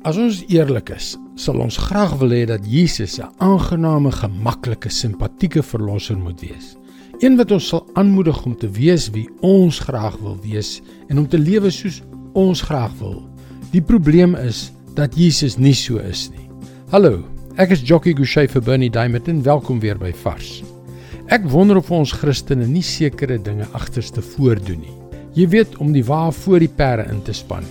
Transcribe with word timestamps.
As 0.00 0.16
ons 0.16 0.38
eerlik 0.48 0.94
is, 0.94 1.10
sal 1.36 1.58
ons 1.60 1.76
graag 1.76 2.14
wil 2.22 2.30
hê 2.32 2.46
dat 2.48 2.64
Jesus 2.64 3.18
'n 3.20 3.28
aangename, 3.36 4.10
gemaklike, 4.10 4.88
simpatieke 4.88 5.62
verlosser 5.62 6.16
moet 6.16 6.40
wees. 6.40 6.76
Een 7.20 7.36
wat 7.36 7.50
ons 7.50 7.68
sal 7.68 7.86
aanmoedig 7.92 8.46
om 8.46 8.56
te 8.56 8.70
wees 8.70 9.10
wie 9.10 9.28
ons 9.40 9.78
graag 9.78 10.16
wil 10.22 10.38
wees 10.42 10.80
en 11.08 11.18
om 11.18 11.28
te 11.28 11.38
lewe 11.38 11.70
soos 11.70 12.00
ons 12.32 12.62
graag 12.62 12.92
wil. 12.98 13.28
Die 13.72 13.82
probleem 13.82 14.34
is 14.34 14.72
dat 14.94 15.14
Jesus 15.14 15.58
nie 15.58 15.74
so 15.74 15.98
is 15.98 16.30
nie. 16.30 16.48
Hallo, 16.90 17.22
ek 17.56 17.70
is 17.70 17.82
Jockey 17.82 18.14
Gouchee 18.14 18.48
vir 18.48 18.62
Bernie 18.62 18.90
Diamond 18.90 19.28
en 19.28 19.42
welkom 19.42 19.80
weer 19.80 19.98
by 19.98 20.12
Vars. 20.12 20.62
Ek 21.28 21.44
wonder 21.44 21.76
of 21.76 21.90
ons 21.90 22.12
Christene 22.12 22.66
nie 22.66 22.82
sekere 22.82 23.38
dinge 23.38 23.66
agterste 23.72 24.22
voordoen 24.22 24.80
nie. 24.80 24.96
Jy 25.34 25.48
weet 25.48 25.76
om 25.76 25.92
die 25.92 26.04
wa 26.04 26.30
voor 26.30 26.58
die 26.58 26.72
perde 26.72 27.10
in 27.12 27.22
te 27.22 27.32
span. 27.32 27.64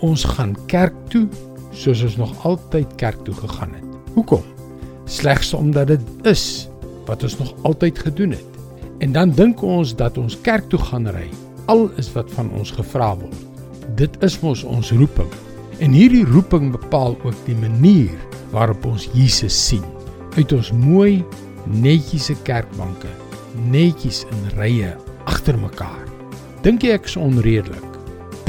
Ons 0.00 0.24
gaan 0.24 0.56
kerk 0.66 0.94
toe 1.08 1.28
soos 1.72 2.02
ons 2.02 2.16
nog 2.16 2.32
altyd 2.44 2.94
kerk 3.00 3.24
toe 3.24 3.34
gegaan 3.34 3.74
het. 3.74 3.84
Hoekom? 4.14 4.42
Slegs 5.04 5.52
omdat 5.54 5.86
dit 5.86 6.26
is 6.28 6.68
wat 7.06 7.22
ons 7.22 7.38
nog 7.38 7.54
altyd 7.62 7.98
gedoen 7.98 8.30
het. 8.30 8.58
En 8.98 9.12
dan 9.12 9.30
dink 9.30 9.62
ons 9.62 9.94
dat 9.96 10.18
ons 10.18 10.40
kerk 10.40 10.68
toe 10.68 10.80
gaan 10.90 11.08
ry 11.08 11.28
al 11.70 11.86
is 12.02 12.10
wat 12.16 12.30
van 12.34 12.50
ons 12.58 12.72
gevra 12.74 13.12
word. 13.18 13.36
Dit 13.98 14.16
is 14.26 14.38
mos 14.42 14.64
ons 14.66 14.92
roeping. 14.96 15.30
En 15.80 15.94
hierdie 15.96 16.24
roeping 16.28 16.70
bepaal 16.74 17.16
ook 17.24 17.36
die 17.46 17.56
manier 17.56 18.16
waarop 18.54 18.84
ons 18.90 19.08
Jesus 19.14 19.56
sien. 19.68 19.84
Uit 20.36 20.52
ons 20.52 20.72
mooi, 20.76 21.22
netjiese 21.66 22.36
kerkbanke, 22.46 23.10
netjies 23.70 24.24
in 24.30 24.50
rye 24.58 24.94
agter 25.30 25.58
mekaar. 25.58 26.02
Dink 26.64 26.84
jy 26.84 26.98
ek 26.98 27.08
is 27.08 27.16
onredelik? 27.20 27.89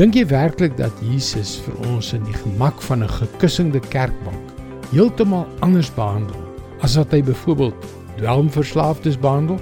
Dink 0.02 0.16
jy 0.18 0.24
werklik 0.32 0.72
dat 0.80 1.02
Jesus 1.06 1.60
vir 1.62 1.76
ons 1.92 2.08
in 2.18 2.24
die 2.26 2.34
gemak 2.34 2.80
van 2.82 3.04
'n 3.06 3.12
gekussende 3.22 3.78
kerkbank 3.94 4.48
heeltemal 4.90 5.46
anders 5.62 5.92
behandel 5.94 6.42
as 6.82 6.96
wat 6.98 7.12
hy 7.14 7.20
byvoorbeeld 7.22 7.86
dwelmverslaafdes 8.18 9.20
behandel? 9.22 9.60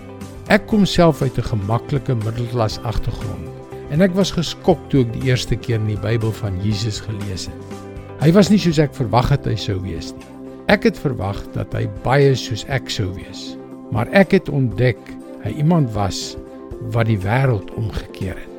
Ek 0.47 0.63
kom 0.67 0.85
self 0.85 1.21
uit 1.21 1.35
'n 1.35 1.43
gemaklike 1.43 2.15
middelklas 2.15 2.79
agtergrond 2.87 3.51
en 3.91 4.01
ek 4.01 4.15
was 4.15 4.31
geskok 4.31 4.79
toe 4.89 5.01
ek 5.01 5.11
die 5.13 5.27
eerste 5.27 5.57
keer 5.57 5.75
in 5.75 5.91
die 5.91 5.99
Bybel 6.07 6.31
van 6.31 6.55
Jesus 6.63 7.01
gelees 7.01 7.51
het. 7.51 7.59
Hy 8.23 8.31
was 8.31 8.49
nie 8.49 8.59
soos 8.59 8.79
ek 8.79 8.95
verwag 8.95 9.29
het 9.29 9.45
hy 9.45 9.55
sou 9.55 9.81
wees 9.81 10.13
nie. 10.13 10.27
Ek 10.67 10.83
het 10.83 10.97
verwag 10.97 11.51
dat 11.51 11.73
hy 11.73 11.89
baie 12.03 12.35
soos 12.35 12.63
ek 12.69 12.89
sou 12.89 13.11
wees, 13.11 13.57
maar 13.91 14.07
ek 14.11 14.31
het 14.31 14.49
ontdek 14.49 14.99
hy 15.43 15.51
iemand 15.51 15.91
was 15.91 16.37
wat 16.95 17.07
die 17.07 17.19
wêreld 17.19 17.75
omgekeer 17.75 18.39
het. 18.39 18.58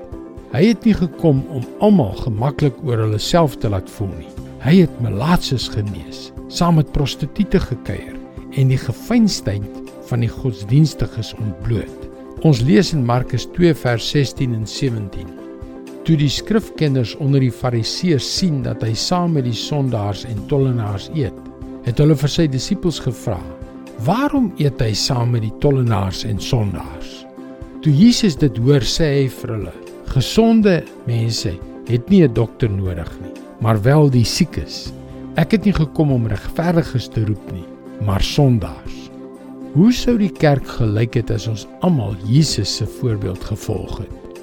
Hy 0.50 0.64
het 0.72 0.82
nie 0.82 0.96
gekom 0.98 1.44
om 1.54 1.66
almal 1.78 2.16
gemaklik 2.24 2.78
oor 2.82 2.98
hulle 3.04 3.20
self 3.22 3.52
te 3.62 3.68
laat 3.70 3.90
voel 3.94 4.08
nie. 4.16 4.30
Hy 4.64 4.80
het 4.80 4.96
melaatses 4.98 5.68
genees, 5.70 6.32
saam 6.50 6.80
met 6.80 6.90
prostituie 6.90 7.60
gekuier 7.62 8.16
en 8.58 8.72
die 8.72 8.80
gefeinstheid 8.82 9.92
van 10.08 10.24
die 10.24 10.30
godsdienstiges 10.32 11.30
ontbloot. 11.38 12.08
Ons 12.42 12.64
lees 12.66 12.90
in 12.96 13.04
Markus 13.06 13.46
2 13.54 13.76
vers 13.78 14.08
16 14.10 14.56
en 14.56 14.66
17. 14.66 15.28
Toe 16.02 16.16
die 16.18 16.32
skrifkenners 16.32 17.12
onder 17.22 17.44
die 17.44 17.52
fariseërs 17.54 18.26
sien 18.40 18.64
dat 18.66 18.82
hy 18.82 18.90
saam 18.98 19.36
met 19.38 19.46
die 19.46 19.54
sondaars 19.54 20.24
en 20.26 20.42
tollenaars 20.50 21.12
eet, 21.14 21.36
het 21.86 22.02
hulle 22.02 22.16
vir 22.18 22.34
sy 22.34 22.48
disippels 22.50 22.98
gevra: 22.98 23.38
"Waarom 24.02 24.50
eet 24.58 24.82
hy 24.82 24.90
saam 24.98 25.30
met 25.36 25.46
die 25.46 25.54
tollenaars 25.62 26.24
en 26.26 26.42
sondaars?" 26.42 27.20
Toe 27.84 27.94
Jesus 27.94 28.34
dit 28.34 28.58
hoor, 28.58 28.82
sê 28.82 29.12
hy 29.20 29.28
vir 29.28 29.54
hulle: 29.54 29.76
"Gesonde 30.10 30.82
mense 31.06 31.52
het 31.86 32.08
nie 32.08 32.22
'n 32.26 32.32
dokter 32.34 32.70
nodig 32.70 33.10
nie, 33.22 33.32
maar 33.60 33.82
wel 33.82 34.10
die 34.10 34.24
siekes. 34.24 34.92
Ek 35.34 35.50
het 35.50 35.64
nie 35.64 35.72
gekom 35.72 36.10
om 36.10 36.26
regverdiges 36.26 37.08
te 37.08 37.24
roep 37.24 37.52
nie, 37.52 37.64
maar 38.04 38.22
sondaars." 38.22 39.10
Hoe 39.72 39.92
sou 39.92 40.16
die 40.18 40.32
kerk 40.32 40.66
gelyk 40.66 41.14
het 41.14 41.30
as 41.30 41.46
ons 41.46 41.66
almal 41.80 42.16
Jesus 42.26 42.76
se 42.76 42.86
voorbeeld 42.86 43.44
gevolg 43.44 43.98
het? 43.98 44.40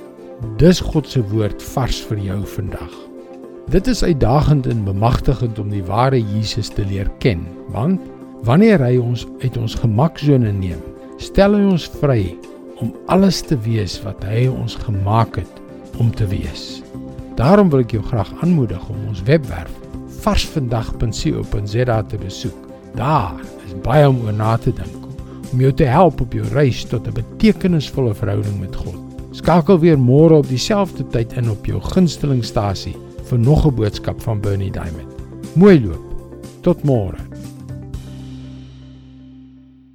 Dis 0.58 0.80
God 0.80 1.08
se 1.08 1.20
woord 1.34 1.64
vars 1.64 2.00
vir 2.08 2.18
jou 2.18 2.46
vandag. 2.46 2.94
Dit 3.68 3.88
is 3.88 4.04
uitdagend 4.04 4.68
en 4.68 4.86
bemagtigend 4.86 5.60
om 5.60 5.70
die 5.70 5.84
ware 5.84 6.22
Jesus 6.22 6.70
te 6.70 6.86
leer 6.86 7.12
ken, 7.20 7.44
want 7.76 8.00
wanneer 8.48 8.80
hy 8.80 8.96
ons 8.98 9.26
uit 9.44 9.58
ons 9.58 9.76
gemaksone 9.76 10.52
neem, 10.52 10.80
stel 11.18 11.54
hy 11.54 11.66
ons 11.74 11.90
vry 12.00 12.38
om 12.80 12.94
alles 13.06 13.42
te 13.42 13.58
wees 13.66 13.98
wat 14.06 14.24
hy 14.24 14.48
ons 14.48 14.76
gemaak 14.76 15.40
het 15.42 15.62
om 15.98 16.12
te 16.14 16.28
wees. 16.30 16.82
Daarom 17.38 17.70
wil 17.70 17.84
ek 17.86 17.92
jou 17.98 18.04
graag 18.04 18.32
aanmoedig 18.42 18.90
om 18.90 19.10
ons 19.10 19.24
webwerf 19.26 19.74
varsvandag.co.za 20.24 21.98
te 22.10 22.18
besoek. 22.18 22.64
Daar 22.98 23.38
is 23.66 23.76
baie 23.86 24.08
om 24.10 24.22
oor 24.26 24.34
na 24.34 24.56
te 24.58 24.74
dink 24.74 25.06
om 25.54 25.62
jou 25.64 25.72
te 25.80 25.86
help 25.88 26.22
op 26.22 26.34
jou 26.36 26.46
reis 26.52 26.84
tot 26.84 27.08
'n 27.08 27.14
betekenisvolle 27.14 28.14
verhouding 28.14 28.60
met 28.60 28.76
God. 28.76 29.00
Skakel 29.32 29.80
weer 29.80 29.98
môre 29.98 30.34
op 30.34 30.48
dieselfde 30.48 31.08
tyd 31.08 31.34
in 31.34 31.50
op 31.50 31.66
jou 31.66 31.82
gunstelingstasie 31.82 32.96
vir 33.30 33.40
nog 33.40 33.66
'n 33.66 33.76
boodskap 33.76 34.22
van 34.22 34.42
Bernie 34.42 34.72
Diamond. 34.72 35.14
Mooi 35.56 35.86
loop. 35.86 36.04
Tot 36.62 36.84
môre. 36.84 37.27